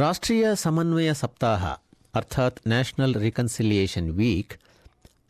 [0.00, 1.62] ರಾಷ್ಟ್ರೀಯ ಸಮನ್ವಯ ಸಪ್ತಾಹ,
[2.14, 4.54] ಅರ್ಥಾತ್ ನ್ಯಾಷನಲ್ ರಿಕನ್ಸಿಲಿಯೇಷನ್ ವೀಕ್,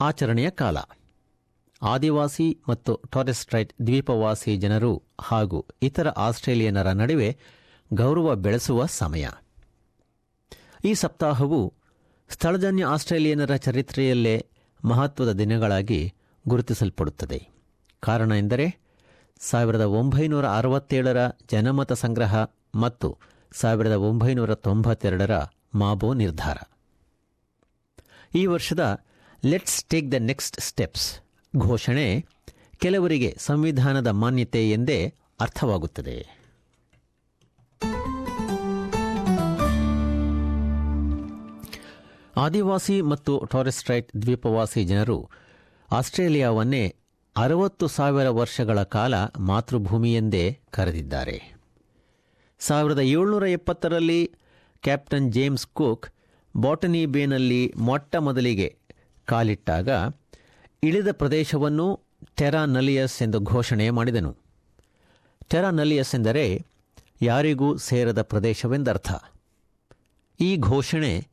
[0.00, 0.78] ಆಚರಣೆಯ ಕಾಲ.
[1.82, 7.36] ಆದಿವಾಸಿ ಮತ್ತು ಟಾರೆಸ್ಟ್ರೈಟ್ ದ್ವೀಪವಾಸಿ ಜನರು ಹಾಗೂ ಇತರ ಆಸ್ಟ್ರೇಲಿಯನರ ನಡುವೆ
[7.94, 9.28] ಗೌರವ ಬೆಳೆಸುವ ಸಮಯ.
[10.84, 11.74] ಈ ಸಪ್ತಾಹವು
[12.28, 14.46] ಸ್ಥಳಜನ್ಯ ಆಸ್ಟ್ರೇಲಿಯನರ ಚರಿತ್ರೆಯಲ್ಲೇ
[14.84, 16.14] ಮಹತ್ವದ ದಿನಗಳಾಗಿ
[16.48, 17.40] ಗುರುತಿಸಲ್ಪಡುತ್ತದೆ.
[18.00, 18.68] ಕಾರಣ ಎಂದರೆ
[19.40, 22.36] ಸಾವಿರದ ಒಂಬೈನೂರ ಅರವತ್ತೇಳರ ಜನಮತ ಸಂಗ್ರಹ
[22.74, 23.18] ಮತ್ತು
[23.52, 25.36] ಸಾವಿರದ ಒಂಬೈನೂರ ತೊಂಬತ್ತೆರಡರ
[25.74, 26.56] ಮಾಬೋ ನಿರ್ಧಾರ.
[28.34, 29.04] ಈ ವರ್ಷದ
[29.44, 31.20] let's take the next steps
[31.56, 32.26] ಘೋಷಣೆ
[32.78, 36.40] ಕೆಲವರಿಗೆ ಸಂವಿಧಾನದ ಮಾನ್ಯತೆ ಎಂದೇ ಅರ್ಥವಾಗುತ್ತದೆ.
[42.36, 45.30] ಆದಿವಾಸಿ ಮತ್ತು ಟಾರೆಸ್ಟ್ರೈಟ್ ದ್ವೀಪವಾಸಿ ಜನರು
[45.92, 46.96] ಆಸ್ಟ್ರೇಲಿಯಾವನ್ನೇ
[47.36, 51.59] ಅರವತ್ತು ಸಾವಿರ ವರ್ಷಗಳ ಕಾಲ ಮಾತೃಭೂಮಿಯೆಂದೇ ಕರೆದಿದ್ದಾರೆ.
[52.60, 54.32] ಸಾವಿರದ ಏಳ್ನೂರ ಎಪ್ಪತ್ತರಲ್ಲಿ
[54.82, 56.06] ಕ್ಯಾಪ್ಟನ್ ಜೇಮ್ಸ್ ಕುಕ್
[56.56, 58.76] ಬಾಟನಿ ಬೇನಲ್ಲಿ ಮೊಟ್ಟ ಮೊದಲಿಗೆ
[59.24, 59.88] ಕಾಲಿಟ್ಟಾಗ
[60.82, 62.00] ಇಳಿದ ಪ್ರದೇಶವನ್ನು
[62.36, 64.36] ಟೆರಾ ನಲಿಯಸ್ ಎಂದು ಘೋಷಣೆ ಮಾಡಿದನು.
[65.50, 66.66] ಟೆರಾ ನಲಿಯಸ್ ಎಂದರೆ
[67.22, 69.10] ಯಾರಿಗೂ ಸೇರದ ಪ್ರದೇಶವೆಂದರ್ಥ.
[70.40, 71.28] ಈ ಘೋಷಣೆ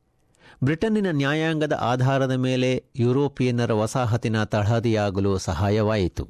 [0.64, 6.30] ಬ್ರಿಟನ್ನಿನ ನ್ಯಾಯಾಂಗದ ಆಧಾರದ ಮೇಲೆ ಯುರೋಪಿಯನ್ನರ ವಸಾಹತಿನ ತಳಹದಿಯಾಗಲು ಸಹಾಯವಾಯಿತು.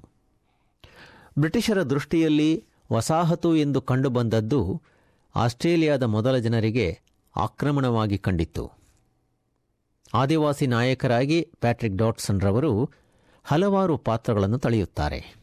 [1.40, 4.82] ಬ್ರಿಟಿಷರ ದೃಷ್ಟಿಯಲ್ಲಿ ವಸಾಹತು ಎಂದು ಕಂಡುಬಂದದ್ದು
[5.36, 7.00] ಆಸ್ಟ್ರೇಲಿಯಾದ ಮೊದಲ ಜನರಿಗೆ
[7.36, 8.72] ಆಕ್ರಮಣವಾಗಿ ಕಂಡಿತ್ತು.
[10.14, 12.90] ಆದಿವಾಸಿ ನಾಯಕರಾಗಿ ಪ್ಯಾಟ್ರಿಕ್ ಡಾಟ್ಸನ್ ರವರು
[13.44, 15.38] ಹಲವಾರು ಪಾತ್ರಗಳನ್ನು ತಳೆಯುತ್ತಾರೆ.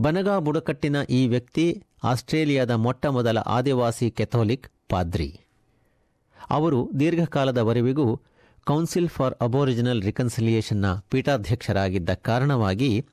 [0.00, 5.40] ಬನಗಾ ಬುಡಕಟ್ಟಿನ ಈ ವ್ಯಕ್ತಿ ಆಸ್ಟ್ರೇಲಿಯಾದ ಮೊಟ್ಟ ಮೊದಲ ಆದಿವಾಸಿ ಕೆಥೋಲಿಕ್ ಪಾದ್ರಿ.
[6.50, 8.20] ಅವರು ದೀರ್ಘಕಾಲದವರೆವಿಗೂ
[8.64, 13.06] ಕೌನ್ಸಿಲ್ ಫಾರ್ ಅಬೋರಿಜಿನಲ್ ರಿಕನ್ಸಿಲಿಯೇಷನ್ನ ಪೀಠಾಧ್ಯಕ್ಷರಾಗಿದ್ದ ಕಾರಣವಾಗಿ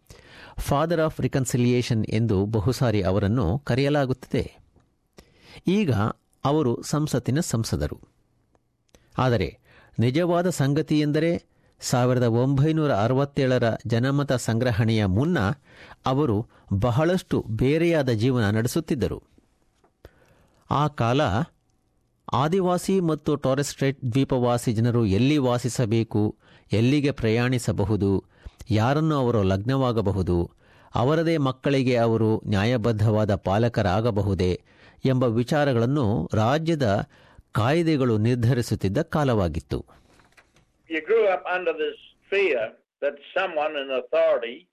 [0.57, 4.57] ಫಾದರ್ ಆಫ್ ರಿಕನ್ಸಿಲಿಯೇಷನ್ ಎಂದು ಬಹುಸಾರಿ ಅವರನ್ನು ಕರೆಯಲಾಗುತ್ತದೆ.
[5.67, 5.93] ಈಗ
[6.45, 7.99] ಅವರು ಸಂಸತ್ತಿನ ಸಂಸದರು.
[9.17, 9.59] ಆದರೆ
[9.99, 11.43] ನಿಜವಾದ ಸಂಗತಿಯೆಂದರೆ
[11.79, 15.37] ಸಾವಿರದ ಒಂಬೈನೂರ ಅರವತ್ತೇಳರ ಜನಮತ ಸಂಗ್ರಹಣೆಯ ಮುನ್ನ
[16.05, 19.23] ಅವರು ಬಹಳಷ್ಟು ಬೇರೆಯಾದ ಜೀವನ ನಡೆಸುತ್ತಿದ್ದರು.
[20.71, 21.21] ಆ ಕಾಲ
[22.33, 26.35] ಆದಿವಾಸಿ ಮತ್ತು ಟಾರೆಸ್ಟ್ರೇಟ್ ದ್ವೀಪವಾಸಿ ಜನರು ಎಲ್ಲಿ ವಾಸಿಸಬೇಕು,
[26.71, 28.23] ಎಲ್ಲಿಗೆ ಪ್ರಯಾಣಿಸಬಹುದು,
[28.71, 30.51] ಯಾರನ್ನು ಅವರು ಲಗ್ನವಾಗಬಹುದು,
[30.95, 34.59] ಅವರದೇ ಮಕ್ಕಳಿಗೆ ಅವರು ನ್ಯಾಯಬದ್ಧವಾದ ಪಾಲಕರಾಗಬಹುದೇ
[35.05, 37.07] ಎಂಬ ವಿಚಾರಗಳನ್ನು ರಾಜ್ಯದ
[37.51, 39.85] ಕಾಯ್ದೆಗಳು ನಿರ್ಧರಿಸುತ್ತಿದ್ದ ಕಾಲವಾಗಿತ್ತು.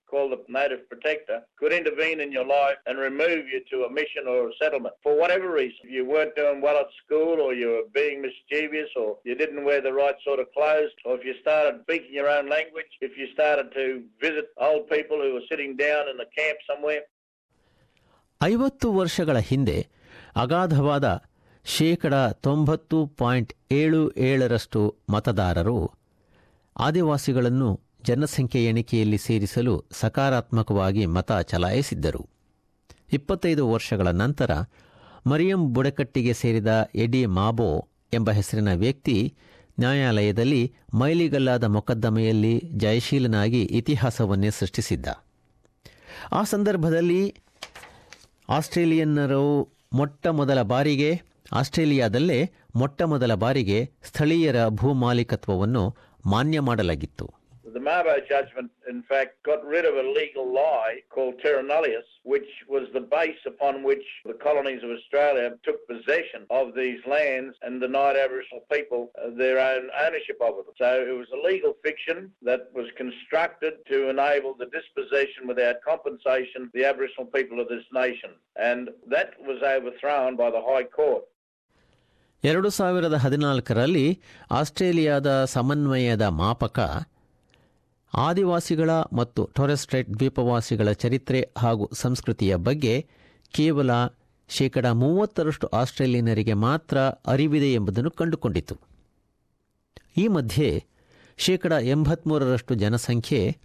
[0.10, 4.24] called the Native Protector, could intervene in your life and remove you to a mission
[4.28, 5.82] or a settlement for whatever reason.
[5.86, 9.64] If you weren't doing well at school, or you were being mischievous, or you didn't
[9.64, 13.14] wear the right sort of clothes, or if you started speaking your own language, if
[13.20, 13.86] you started to
[14.20, 17.04] visit old people who were sitting down in a camp somewhere.
[18.42, 19.76] ಐವತ್ತು ವರ್ಷಗಳ ಹಿಂದೆ
[20.36, 21.08] ಅಗಾಧವಾದ
[21.66, 22.16] ಶೇಕಡ
[22.46, 24.80] ತೊಂಬತ್ತು point ಏಳು ಏಳರಷ್ಟು
[25.14, 25.80] ಮತದಾರರು
[26.78, 27.70] ಆದಿವಾಸಿಗಳನ್ನು
[28.07, 32.23] ಜನಸಂಖ್ಯೆ ಎಣಿಕೆಯಲ್ಲಿ ಸೇರಿಸಲು ಸಕಾರಾತ್ಮಕವಾಗಿ ಮತ ಚಲಾಯಿಸಿದ್ದರು.
[33.13, 34.51] ಇಪ್ಪತ್ತೈದು ವರ್ಷಗಳ ನಂತರ
[35.27, 39.35] ಮರಿಯಂ ಬುಡಕಟ್ಟಿಗೆ ಸೇರಿದ ಎಡಿ ಮಾಬೋ ಎಂಬ ಹೆಸರಿನ ವ್ಯಕ್ತಿ
[39.79, 45.07] ನ್ಯಾಯಾಲಯದಲ್ಲಿ ಮೈಲಿಗಲ್ಲಾದ ಮೊಕದ್ದಮೆಯಲ್ಲಿ ಜಯಶೀಲನಾಗಿ ಇತಿಹಾಸವನ್ನೇ ಸೃಷ್ಟಿಸಿದ್ದ.
[46.33, 47.35] ಆ ಸಂದರ್ಭದಲ್ಲಿ
[48.49, 49.45] ಆಸ್ಟ್ರೇಲಿಯನ್ನರು
[49.93, 51.11] ಮೊಟ್ಟ ಮೊದಲ ಬಾರಿಗೆ,
[51.53, 55.85] ಆಸ್ಟ್ರೇಲಿಯಾದಲ್ಲೇ ಮೊಟ್ಟ ಮೊದಲ ಬಾರಿಗೆ ಸ್ಥಳೀಯರ ಭೂಮಾಲೀಕತ್ವವನ್ನು
[56.27, 57.46] ಮಾನ್ಯ ಮಾಡಲಾಗಿತ್ತು.
[57.76, 62.50] The Mabo judgment, in fact, got rid of a legal lie called terra nullius, which
[62.68, 67.80] was the base upon which the colonies of Australia took possession of these lands and
[67.80, 70.66] denied Aboriginal people uh, their own ownership of them.
[70.82, 72.18] So it was a legal fiction
[72.50, 77.86] that was constructed to enable the dispossession without compensation of the Aboriginal people of this
[77.94, 78.32] nation.
[78.70, 81.26] And that was overthrown by the High Court.
[82.44, 84.06] ಎರಡು ಸಾವಿರದ ಹದಿನಾಲ್ಕರಲ್ಲಿ
[84.60, 86.78] ಆಸ್ಟ್ರೇಲಿಯಾದ ಸಮನ್ವಯದ ಮಾಪಕ
[88.15, 93.07] ಆದಿವಾಸಿಗಳ ಮತ್ತು ಟೊರೆಸ್ಟ್ರೇಟ್ ದ್ವೀಪವಾಸಿಗಳ ಚರಿತ್ರೆ ಹಾಗೂ ಸಂಸ್ಕೃತಿಯ ಬಗ್ಗೆ
[93.51, 93.91] ಕೇವಲ
[94.49, 98.77] ಶೇಕಡ ಮೂವತ್ತರಷ್ಟು ಆಸ್ಟ್ರೇಲಿಯನರಿಗೆ ಮಾತ್ರ ಅರಿವಿದೆ ಎಂಬುದನ್ನು ಕಂಡುಕೊಂಡಿತು.
[100.17, 100.85] ಈ ಮಧ್ಯೆ
[101.37, 103.57] ಶೇಕಡ ಎಂಬತ್ಮೂರರಷ್ಟು ಜನಸಂಖ್ಯೆ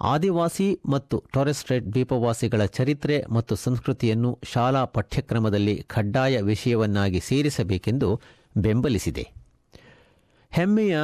[0.00, 8.20] ಆದಿವಾಸಿ ಮತ್ತು ಟೊರೆಸ್ಟ್ರೇಟ್ ದ್ವೀಪವಾಸಿಗಳ ಚರಿತ್ರೆ ಮತ್ತು ಸಂಸ್ಕೃತಿಯನ್ನು ಶಾಲಾ ಪಠ್ಯಕ್ರಮದಲ್ಲಿ ಕಡ್ಡಾಯ ವಿಷಯವನ್ನಾಗಿ ಸೇರಿಸಬೇಕೆಂದು
[8.56, 9.32] ಬೆಂಬಲಿಸಿದೆ.
[10.50, 10.98] ಹೆಮ್ಮೆಯ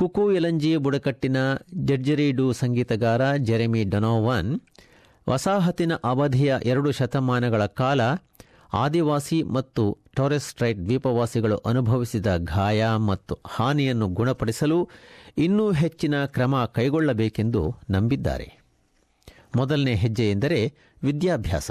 [0.00, 1.36] ಕುಕು ಎಲಂಜಿ ಬುಡಕಟ್ಟಿನ
[1.74, 4.60] ಜಡ್ಜರಿಡು ಸಂಗೀತಗಾರ ಜೆರೆಮಿ ಡೊನೋವನ್,
[5.28, 8.00] ವಸಾಹತಿನ ಅವಧಿಯ ಎರಡು ಶತಮಾನಗಳ ಕಾಲ
[8.74, 14.88] ಆದಿವಾಸಿ ಮತ್ತು ಟೊರೆಸ್ಟ್ರೈಟ್ ದ್ವೀಪವಾಸಿಗಳು ಅನುಭವಿಸಿದ ಗಾಯ ಮತ್ತು ಹಾನಿಯನ್ನು ಗುಣಪಡಿಸಲು
[15.38, 18.48] ಇನ್ನೂ ಹೆಚ್ಚಿನ ಕ್ರಮ ಕೈಗೊಳ್ಳಬೇಕೆಂದು ನಂಬಿದ್ದಾರೆ.
[19.56, 21.70] ಮೊದಲನೇ ಹೆಜ್ಜೆ ಎಂದರೆ ವಿದ್ಯಾಭ್ಯಾಸ.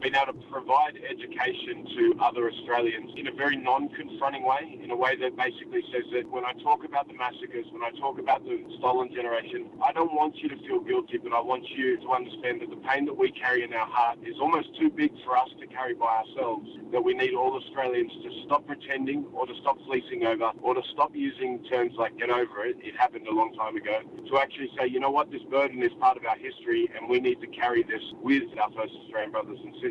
[0.00, 4.96] Been able to provide education to other Australians in a very non-confronting way, in a
[4.96, 8.44] way that basically says that when I talk about the massacres, when I talk about
[8.44, 12.12] the stolen generation, I don't want you to feel guilty, but I want you to
[12.12, 15.34] understand that the pain that we carry in our heart is almost too big for
[15.34, 19.54] us to carry by ourselves, that we need all Australians to stop pretending or to
[19.62, 23.32] stop fleecing over or to stop using terms like get over it, it happened a
[23.32, 26.36] long time ago, to actually say, you know what, this burden is part of our
[26.36, 29.85] history and we need to carry this with our first Australian brothers and sisters.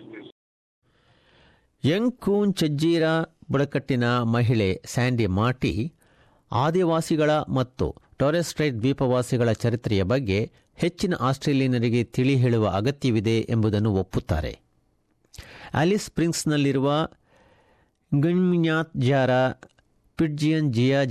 [2.56, 3.04] Yankunytjatjara
[3.52, 5.94] ಬುಡಕಟ್ಟಿನ ಮಹಿಳೆ Sandy ಮಾಟಿ
[6.52, 14.60] ಆದಿವಾಸಿಗಳ ಮತ್ತು ಟೊರೆಸ್ಟ್ರೈಟ್ ದ್ವೀಪವಾಸಿಗಳ ಚರಿತ್ರೆಯ ಬಗ್ಗೆ ಹೆಚ್ಚಿನ ಆಸ್ಟ್ರೇಲಿಯನರಿಗೆ ತಿಳಿ ಹೇಳುವ ಅಗತ್ಯವಿದೆ ಎಂಬುದನ್ನು ಒಪ್ಪುತ್ತಾರೆ.
[15.74, 17.08] ಆಲಿಸ್ ಸ್ಪ್ರಿಂಗ್ಸ್ನಲ್ಲಿರುವ
[18.20, 19.50] Ngaanyatjarra
[20.18, 21.04] Pitjantjatjara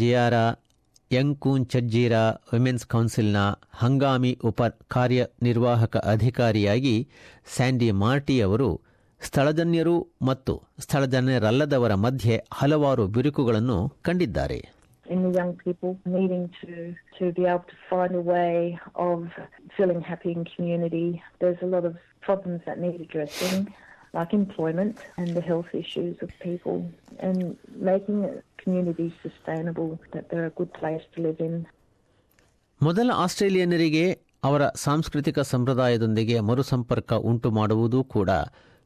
[1.11, 2.23] Yankunytjatjara
[2.53, 3.41] women's ಕೌನ್ಸಿಲ್ನ
[3.83, 4.61] ಹಂಗಾಮಿ ಉಪ
[4.95, 6.97] ಕಾರ್ಯನಿರ್ವಾಹಕ ಅಧಿಕಾರಿಯಾಗಿ
[7.55, 8.69] ಸ್ಯಾಂಡಿ ಮಾರ್ಟಿ ಅವರು
[9.21, 13.79] ಸ್ಥಳಜನ್ಯರು ಮತ್ತು ಸ್ಥಳಜನ್ಯರಲ್ಲದವರ ಮಧ್ಯೆ ಹಲವಾರು ಬಿರುಕುಗಳನ್ನು
[14.09, 14.61] ಕಂಡಿದ್ದಾರೆ
[15.07, 16.69] in the young people needing to,
[17.17, 18.53] to be able to find a way
[19.07, 19.19] of
[19.77, 21.09] feeling happy in community.
[21.41, 23.59] There's a lot of problems that need addressing,
[24.15, 26.79] like employment and the health issues of people,
[27.21, 27.39] and
[27.83, 28.19] making
[28.65, 31.55] communities sustainable, that they're a good place to live in.
[32.81, 34.05] ಮೊದಲ ಆಸ್ಟ್ರೇಲಿಯನ್ನರಿಗೆ
[34.45, 38.31] ಅವರ ಸಾಂಸ್ಕೃತಿಕ ಸಂಪ್ರದಾಯದೊಂದಿಗೆ ಮರುಸಂಪರ್ಕ ಉಂಟು ಮಾಡುವುದು ಕೂಡ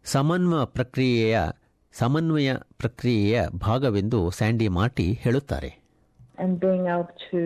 [0.04, 1.36] ಸಮನ್ವಯ ಪ್ರಕ್ರಿಯೆಯ
[1.94, 3.36] ಸಮನ್ವಯ ಪ್ರಕ್ರಿಯೆಯ
[3.66, 5.70] ಭಾಗವೆಂದು ಸ್ಯಾಂಡಿ ಮಾರ್ಟಿ ಹೇಳುತ್ತಾರೆ
[6.38, 7.38] And being able to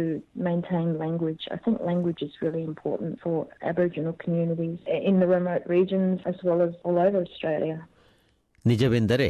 [0.46, 1.42] maintain language.
[1.50, 6.60] I think language is really important for Aboriginal communities in the remote regions as well
[6.60, 7.76] as all over Australia.
[8.64, 9.28] ನಿಜವೆಂದರೆ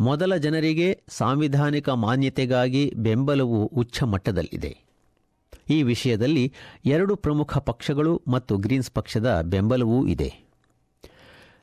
[0.00, 4.78] ಮೊದಲ ಜನರಿಗೆ ಸಾಂವಿಧಾನಿಕ ಮಾನ್ಯತೆಗಾಗಿ ಬೆಂಬಲವು ಉಚ್ಚ ಮಟ್ಟದಲ್ಲಿದೆ.
[5.70, 6.52] ಈ ವಿಷಯದಲ್ಲಿ
[6.84, 10.44] ಎರಡು ಪ್ರಮುಖ ಪಕ್ಷಗಳು ಮತ್ತು ಗ್ರೀನ್ಸ್ ಪಕ್ಷದ ಬೆಂಬಲವೂ ಇದೆ.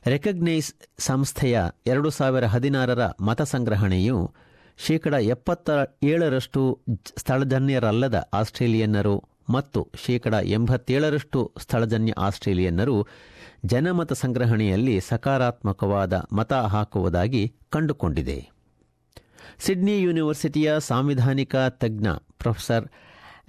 [0.06, 4.34] ರೆಕಗ್ನೈಸ್ ಸಂಸ್ಥೆಯ ಎರಡು ಸಾವಿರ ಹದಿನಾರರ ಮತ ಸಂಗ್ರಹಣೆಯು
[4.78, 5.70] ಶೇಕಡ ಎಪ್ಪತ್ತ
[6.02, 6.80] ಏಳರಷ್ಟು
[7.16, 13.06] ಸ್ಥಳಜನ್ಯರಲ್ಲದ ಆಸ್ಟ್ರೇಲಿಯನ್ನರು ಮತ್ತು ಶೇಕಡ ಎಂಬತ್ತೇಳರಷ್ಟು ಸ್ಥಳಜನ್ಯ ಆಸ್ಟ್ರೇಲಿಯನ್ನರು
[13.64, 18.50] ಜನಮತ ಸಂಗ್ರಹಣೆಯಲ್ಲಿ ಸಕಾರಾತ್ಮಕವಾದ ಮತ ಹಾಕುವುದಾಗಿ ಕಂಡುಕೊಂಡಿದೆ.
[19.58, 22.06] ಸಿಡ್ನಿ ಯೂನಿವರ್ಸಿಟಿಯ ಸಾಂವಿಧಾನಿಕ ತಜ್ಞ
[22.38, 22.88] ಪ್ರೊಫೆಸರ್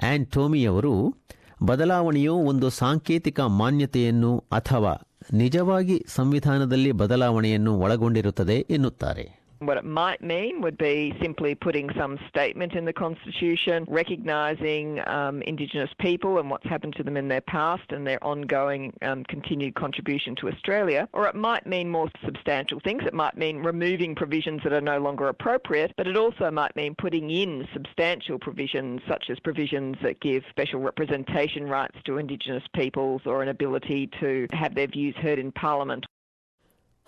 [0.03, 1.15] ಆಂಟೋಮಿಯವರು ಟೋಮಿಯವರು
[1.63, 9.42] ಬದಲಾವಣೆಯು ಒಂದು ಸಾಂಕೇತಿಕ ಮಾನ್ಯತೆಯನ್ನು ಅಥವಾ ನಿಜವಾಗಿ ಸಂವಿಧಾನದಲ್ಲಿ ಬದಲಾವಣೆಯನ್ನು ಒಳಗೊಂಡಿರುತ್ತದೆ ಎನ್ನುತ್ತಾರೆ.
[9.62, 15.42] What it might mean would be simply putting some statement in the Constitution recognising um,
[15.42, 19.74] Indigenous people and what's happened to them in their past and their ongoing um, continued
[19.74, 21.08] contribution to Australia.
[21.12, 23.02] Or it might mean more substantial things.
[23.04, 26.94] It might mean removing provisions that are no longer appropriate, but it also might mean
[26.94, 33.22] putting in substantial provisions such as provisions that give special representation rights to Indigenous peoples
[33.26, 36.06] or an ability to have their views heard in Parliament.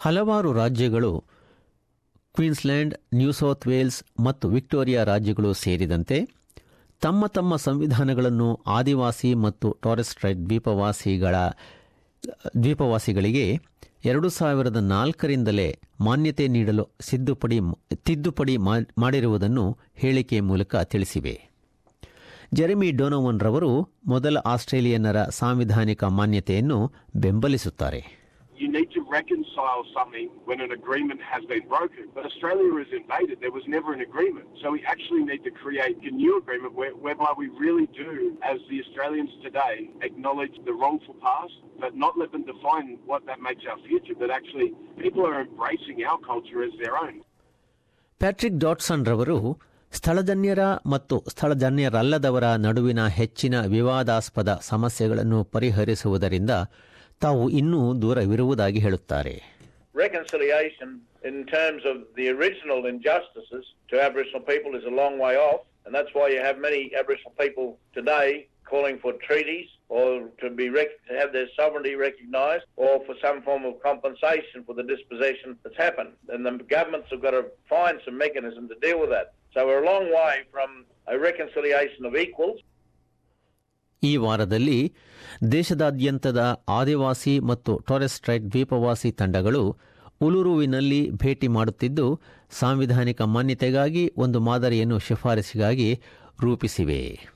[0.05, 1.13] ಹಲವಾರು ರಾಜ್ಯಗಳು
[2.36, 6.18] Queensland New South Wales ಮತ್ತು Victoria ರಾಜ್ಯಗಳು ಸೇರಿದಂತೆ
[7.02, 11.36] ತಮ್ಮ ತಮ್ಮ ಸಂವಿಧಾನಗಳನ್ನು ಆದಿವಾಸಿ ಮತ್ತು ಟಾರೆಸ್ಟ್ರೈಟ್ ದ್ವೀಪವಾಸಿಗಳ,
[12.64, 13.60] ದ್ವೀಪವಾಸಿಗಳಿಗೆ
[14.06, 17.60] ಎರಡು ಸಾವಿರದ ನಾಲ್ಕರಿಂದಲೇ ಮಾನ್ಯತೆ ನೀಡಲು ಸಿದ್ದುಪಡಿ,
[17.96, 18.58] ತಿದ್ದುಪಡಿ
[18.98, 21.50] ಮಾಡಿರುವುದನ್ನು ಹೇಳಿಕೆ ಮೂಲಕ ತಿಳಿಸಿವೆ.
[22.54, 28.15] ಜೆರೆಮಿ ಡೊನೋವನ್ ರವರು ಮೊದಲ ಆಸ್ಟ್ರೇಲಿಯನ್ನರ ಸಾಂವಿಧಾನಿಕ ಮಾನ್ಯತೆಯನ್ನು ಬೆಂಬಲಿಸುತ್ತಾರೆ.
[28.62, 32.04] You need to reconcile something when an agreement has been broken.
[32.16, 33.36] But Australia is invaded.
[33.46, 34.48] There was never an agreement.
[34.62, 38.12] So we actually need to create a new agreement where, whereby we really do,
[38.52, 43.40] as the Australians today, acknowledge the wrongful past, but not let them define what that
[43.48, 47.16] makes our future, but actually people are embracing our culture as their own.
[48.22, 49.38] Patrick Dodson ರವರು
[49.94, 56.54] ಸ್ಥಳಜನ್ಯರ ಮತ್ತು ಸ್ಥಳಜನ್ಯರಲ್ಲದವರ ನಡುವಿನ ಹೆಚ್ಚಿನ ವಿವಾದಾಸ್ಪದ ಸಮಸ್ಯೆಗಳನ್ನು ಪರಿಹರಿಸುವುದರಿಂದ
[57.22, 59.36] ತಾವು ಇನ್ನೂ ದೂರವಿರುವುದಾಗಿ ಹೇಳುತ್ತಾರೆ
[59.96, 60.90] Reconciliation
[61.24, 65.92] in terms of the original injustices to Aboriginal people is a long way off, and
[65.96, 68.28] that's why you have many Aboriginal people today
[68.66, 70.08] calling for treaties or
[70.42, 74.74] to be rec- to have their sovereignty recognised or for some form of compensation for
[74.74, 76.14] the dispossession that's happened.
[76.28, 79.28] And the governments have got to find some mechanism to deal with that.
[79.54, 82.60] So we're a long way from a reconciliation of equals.
[84.04, 84.80] ಈ ವಾರದಲ್ಲಿ
[85.52, 89.78] ದೇಶದಾದ್ಯಂತದ ಆದಿವಾಸಿ ಮತ್ತು ಟೊರೆಸ್ಟ್ರೈಟ್ ದ್ವೀಪವಾಸಿ ತಂಡಗಳು
[90.22, 96.00] ಉಲುರುವಿನಲ್ಲಿ ಭೇಟಿ ಮಾಡುತ್ತಿದ್ದು, ಸಾಂವಿಧಾನಿಕ ಮಾನ್ಯತೆಗಾಗಿ ಒಂದು ಮಾದರಿಯನ್ನು ಶಿಫಾರಸಿಗಾಗಿ
[96.42, 97.36] ರೂಪಿಸಿವೆ.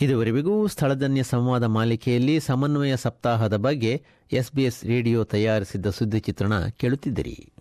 [0.00, 7.52] ಇದುವರೆಗೂ ಸ್ಥಳಜನ್ಯ ಸಂವಾದ ಮಾಲಿಕೆಯಲ್ಲಿ ಸಮನ್ವಯ ಸಪ್ತಾಹದ ಬಗ್ಗೆ ಎಸ್ಬಿಎಸ್ ರೇಡಿಯೋ ತಯಾರಿಸಿದ್ದ ಸುದ್ದಿ ಚಿತ್ರಣ ಕೇಳುತ್ತಿದ್ದಿರಿ.